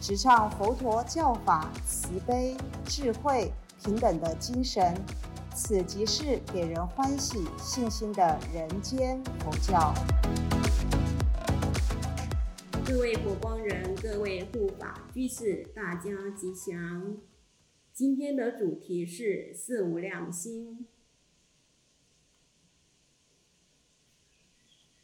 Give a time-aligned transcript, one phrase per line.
[0.00, 3.50] 直唱佛陀教法慈悲、智慧、
[3.82, 4.94] 平等的精神，
[5.54, 9.92] 此即是给人欢喜、信心的人间佛教。
[12.86, 17.16] 各位佛光人，各位护法居士，大家吉祥。
[17.92, 20.86] 今天的主题是四无量心，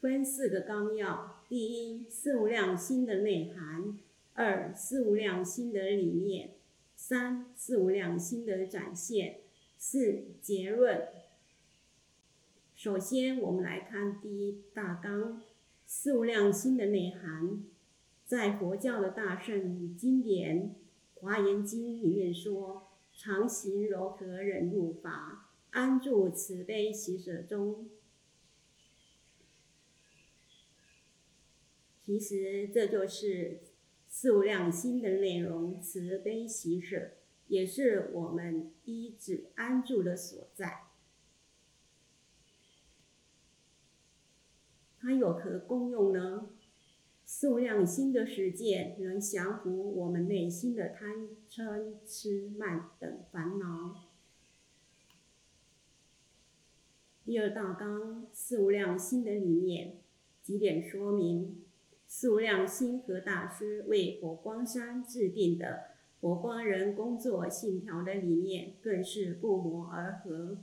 [0.00, 1.42] 分四个纲要。
[1.48, 3.98] 第一，四无量心的内涵。
[4.36, 6.56] 二四无量心的理念，
[6.96, 9.42] 三四无量心的展现，
[9.78, 11.06] 四结论。
[12.74, 15.40] 首先，我们来看第一大纲：
[15.86, 17.62] 四无量心的内涵。
[18.26, 20.74] 在佛教的大圣经典
[21.20, 27.88] 《华严经》里面说：“常行柔和忍辱法，安住慈悲喜舍中。”
[32.04, 33.60] 其实这就是。
[34.16, 37.14] 四无量心的内容，慈悲喜舍，
[37.48, 40.84] 也是我们一止安住的所在。
[45.00, 46.48] 它有何功用呢？
[47.24, 54.10] 四无量心的实践，能降服我们内心的贪嗔痴慢等烦恼。
[57.24, 59.98] 第二大纲，四无量心的理念，
[60.40, 61.64] 几点说明。
[62.16, 65.86] 四无量心和大师为佛光山制定的
[66.20, 70.58] 佛光人工作信条的理念，更是不谋而合。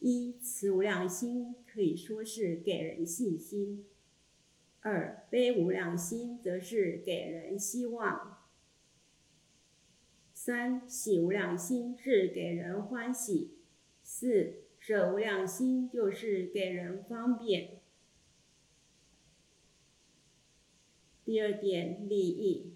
[0.00, 3.86] 一慈无量心可以说是给人信心；
[4.82, 8.42] 二悲无量心则是给人希望；
[10.34, 13.52] 三喜无量心是给人欢喜；
[14.02, 17.80] 四舍无量心就是给人方便。
[21.26, 22.74] 第二点利益，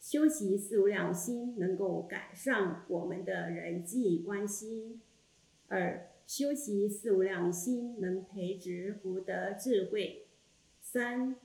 [0.00, 4.98] 修习四无量心能够改善我们的人际关系；
[5.68, 10.22] 二，修习四无量心能培植福德智慧；
[10.80, 11.36] 三，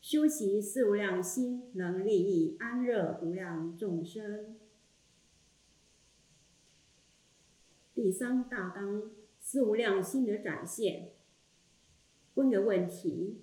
[0.00, 4.56] 修习四无量心能利益安乐无量众生。
[7.94, 11.10] 第三大纲，四无量心的展现。
[12.34, 13.38] 问个问题。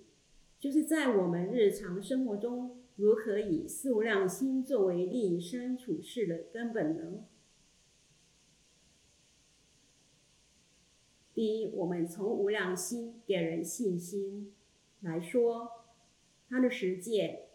[0.61, 7.25] 就是在我们日常生活中，如何以四无量心作为立身处世的根本呢？
[11.33, 14.53] 第一，我们从无量心给人信心
[14.99, 15.67] 来说，
[16.47, 17.45] 他的实践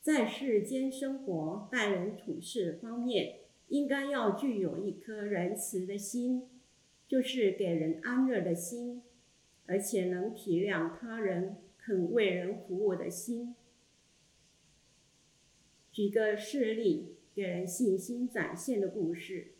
[0.00, 6.48] 在世间生活、待人处事方面，应该要具有一颗仁慈的心，
[7.06, 9.04] 就是给人安乐的心，
[9.66, 11.58] 而且能体谅他人。
[11.88, 13.54] 很为人服务的心。
[15.90, 19.52] 举个事例，给人信心展现的故事。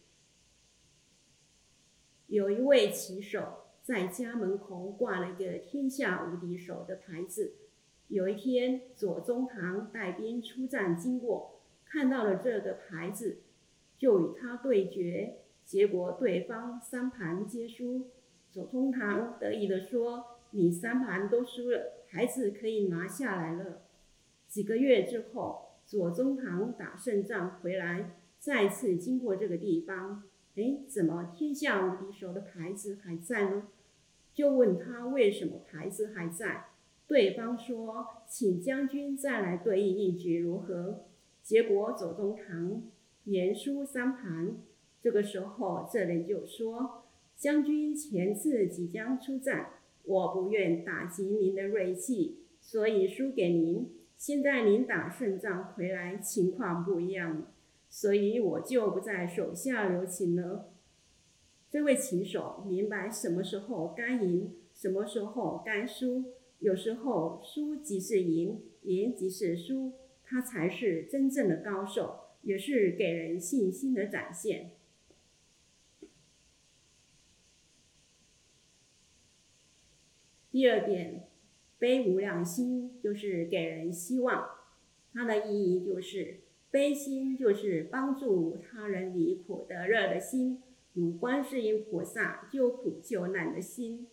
[2.26, 7.54] 有一位骑手在家门口挂了一个“天下无敌手”的牌子。
[8.08, 13.38] 有一天，左宗棠带兵出战经过，看到了这个牌子，
[13.96, 18.10] 就与他对决，结果对方三盘皆输。
[18.50, 20.34] 左宗棠得意地说。
[20.52, 23.82] 你三盘都输了，孩子可以拿下来了。
[24.46, 30.22] 几个月之后，左宗棠打胜仗回来，再次经过这个地方，
[30.56, 33.68] 哎，怎么天下无敌手的牌子还在呢？
[34.32, 36.66] 就问他为什么牌子还在，
[37.06, 41.04] 对方说，请将军再来对应一局如何？
[41.42, 42.82] 结果左宗棠
[43.24, 44.56] 连输三盘。
[45.00, 47.04] 这个时候，这人就说，
[47.36, 49.70] 将军前次即将出战。
[50.08, 53.90] 我不愿打击您的锐气，所以输给您。
[54.16, 57.52] 现在您打胜仗回来，情况不一样了，
[57.90, 60.72] 所以我就不在手下留情了。
[61.70, 66.24] 这位棋手明白什么时候该赢，什么时候该输。
[66.60, 69.92] 有时候输即是赢，赢即是输，
[70.24, 74.70] 他才是真正的高手，也是给人信心的展现。
[80.50, 81.28] 第二点，
[81.78, 84.48] 悲无量心就是给人希望。
[85.12, 86.40] 它的意义就是
[86.70, 90.62] 悲心，就是帮助他人离苦得乐的心，
[90.94, 94.06] 如观世音菩萨救苦救难的心。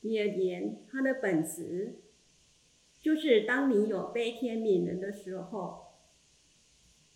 [0.00, 1.96] 第二点，它的本质
[3.00, 5.86] 就是当你有悲天悯人的时候，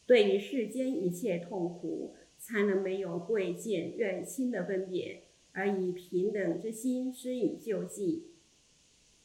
[0.06, 8.28] 对于世间一切痛苦，才能没有贵贱远亲的分别，而以平等之心施以救济。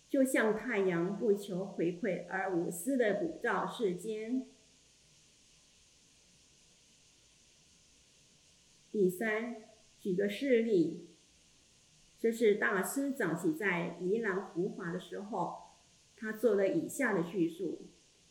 [0.10, 4.46] 就像太阳不求回馈而无私的普照世间。
[8.92, 9.56] 第三，
[10.00, 11.08] 举个事例。
[12.20, 15.72] 这是大师早期在宜兰弘法的时候，
[16.16, 17.88] 他做了以下的叙述：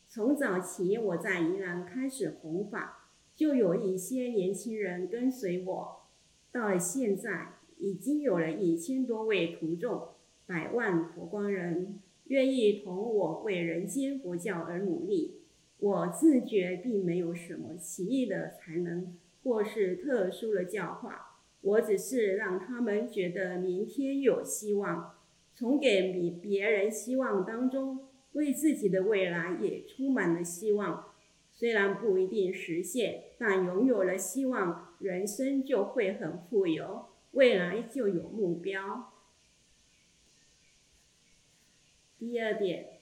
[0.08, 6.06] 从早期我在宜兰开始弘法，就有一些年轻人跟随我；
[6.52, 10.10] 到了现在，已经有了一千多位徒众，
[10.46, 11.98] 百万佛光人
[12.28, 15.40] 愿意同我为人间佛教而努力。
[15.80, 21.40] 我自觉并没有什么奇异的才能，或是特殊的教化。
[21.60, 25.16] 我只是让他们觉得明天有希望，
[25.52, 31.06] 从给别别人希望当中，为自己的未来也充满了希望。
[31.52, 39.12] 虽然不一定实现，但拥有了希望，人生就会很富有，未来就有目标。
[42.18, 43.00] 第二点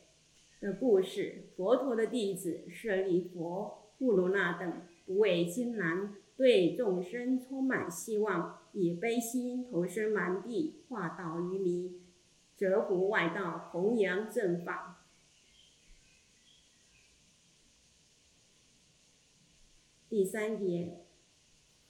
[0.60, 6.16] 的故事，佛陀的弟子舍利佛、富卢那等，不畏艰难。
[6.36, 12.00] 对众生充满希望，以悲心投身蛮地，化导于迷，
[12.56, 15.04] 折服外道，弘扬正法。
[20.08, 21.04] 第三点，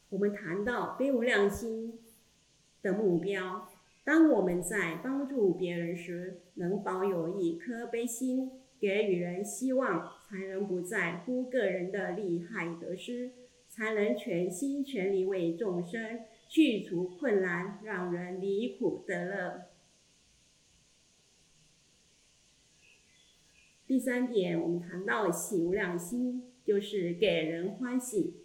[0.09, 2.01] 我们谈到悲无量心
[2.83, 3.69] 的目标。
[4.05, 13.33] 当我们在帮助别人时，能保有一颗悲心，给予人希望，才能不在乎个人的利害得失。
[13.73, 19.67] 才能全心全力为众生去除困难，让人离苦得乐。
[23.87, 28.43] 第三点，我们谈到喜无量心，就是给人欢喜。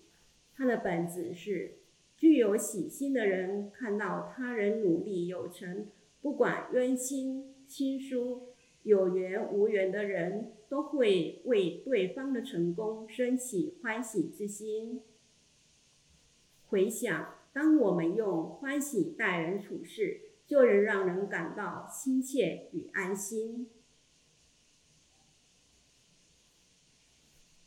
[0.55, 1.79] 它的本质是，
[2.17, 5.87] 具有喜心的人看到他人努力有成，
[6.21, 8.53] 不管冤亲亲疏、
[8.83, 15.01] 有缘无缘的人，都会为对方的成功升起欢喜之心。
[16.67, 23.69] 回想，当我们用欢喜待人处事，就能让人感到亲切与安心。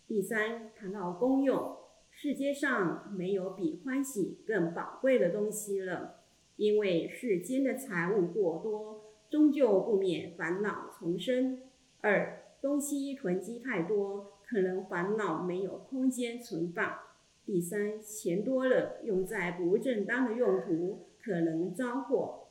[0.06, 1.76] 第三，谈到功用，
[2.20, 6.16] 世界上没有比欢喜更宝贵的东西了，
[6.56, 11.58] 因为世间的财物过多，终究不免烦恼丛生；
[12.00, 16.98] 二，东西囤积太多，可能烦恼没有空间存放。
[17.46, 22.48] 第三，钱多了用在不正当的用途，可能招祸。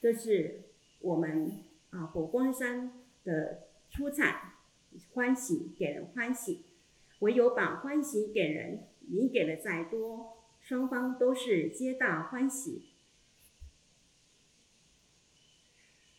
[0.00, 0.62] 这是
[1.02, 1.52] 我们
[1.90, 2.92] 啊火光山
[3.24, 4.54] 的出彩，
[5.12, 6.64] 欢喜给人欢喜，
[7.20, 12.82] 唯有把欢喜给人，你给的再多，双方都是皆大欢喜。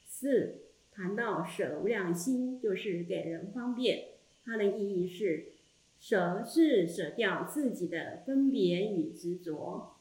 [0.05, 4.09] 四，谈到舍无量心，就是给人方便，
[4.43, 5.53] 它的意义是。
[6.01, 9.97] 舍是舍掉自己的分别与执着，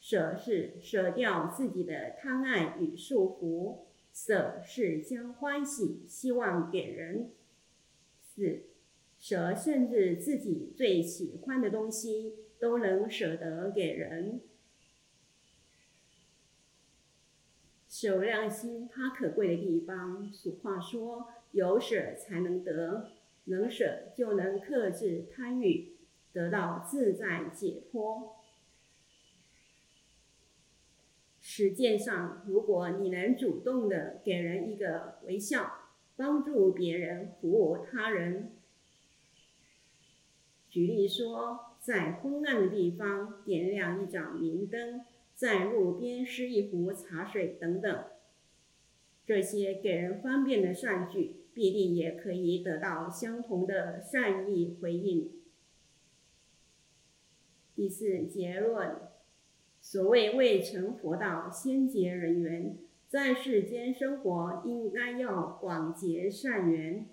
[0.00, 7.30] 舍是舍掉自己的贪爱与束缚，舍是将欢喜希望给人。
[8.18, 8.62] 四，
[9.20, 14.40] 舍甚至自己最喜欢的东西都能舍得给人。
[17.86, 23.10] 舍量心，它可贵的地方，俗话说，有舍才能得。
[23.44, 25.96] 能舍就能克制贪欲，
[26.32, 28.36] 得到自在解脱。
[31.40, 35.72] 实践上，如果你能主动的给人一个微笑，
[36.16, 38.52] 帮助别人，服务他人。
[40.70, 45.02] 举例说，在昏暗的地方点亮一盏明灯，
[45.34, 48.04] 在路边施一壶茶水等等，
[49.26, 51.36] 这些给人方便的善举。
[51.52, 55.32] 必定也可以得到相同的善意回应。
[57.74, 58.96] 第四结论：
[59.80, 67.04] 所谓未成佛道先结人缘，在世间生活应该要广结善缘。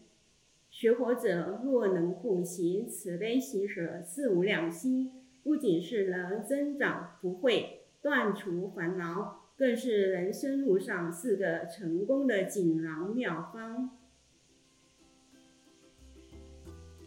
[0.80, 13.90] 学佛者若能奉行慈悲喜舍四无量心，不仅是能增长福慧、断除烦恼，更是人生路上四个成功的锦囊妙方。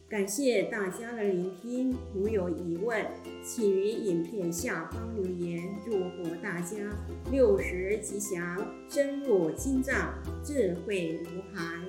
[0.08, 3.06] 感谢大家的聆听，如有疑问，
[3.44, 5.62] 请于影片下方留言。
[5.84, 6.76] 祝福大家
[7.30, 10.12] 六十吉祥，深入经藏，
[10.42, 11.84] 智慧如海。